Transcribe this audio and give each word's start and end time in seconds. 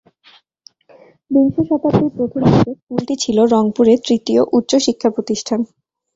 বিংশ 1.31 1.55
শতাব্দীর 1.69 2.11
প্রথম 2.17 2.41
দিকে 2.47 2.71
স্কুলটি 2.75 3.15
ছিল 3.23 3.37
রংপুরের 3.53 3.99
তৃতীয় 4.07 4.41
উচ্চ 4.57 4.71
শিক্ষা 4.85 5.09
প্রতিষ্ঠান। 5.09 5.59